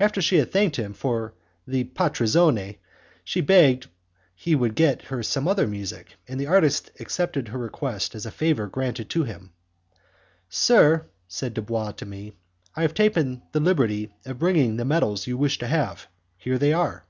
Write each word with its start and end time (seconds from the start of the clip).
After 0.00 0.22
she 0.22 0.38
had 0.38 0.50
thanked 0.50 0.76
him 0.76 0.94
for 0.94 1.34
the 1.66 1.84
'partizione', 1.84 2.78
she 3.22 3.42
begged 3.42 3.86
he 4.34 4.54
would 4.54 4.74
get 4.74 5.02
her 5.12 5.22
some 5.22 5.46
other 5.46 5.66
music, 5.66 6.16
and 6.26 6.40
the 6.40 6.46
artist 6.46 6.90
accepted 6.98 7.48
her 7.48 7.58
request 7.58 8.14
as 8.14 8.24
a 8.24 8.30
favour 8.30 8.66
granted 8.66 9.10
to 9.10 9.24
him. 9.24 9.52
"Sir," 10.48 11.04
said 11.28 11.52
Dubois 11.52 11.92
to 11.98 12.06
me, 12.06 12.32
"I 12.74 12.80
have 12.80 12.94
taken 12.94 13.42
the 13.52 13.60
liberty 13.60 14.10
of 14.24 14.38
bringing 14.38 14.78
the 14.78 14.86
medals 14.86 15.26
you 15.26 15.36
wished 15.36 15.60
to 15.60 15.66
have; 15.66 16.06
here 16.38 16.56
they 16.56 16.72
are." 16.72 17.04